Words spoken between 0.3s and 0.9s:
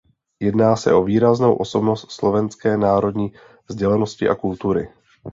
Jedná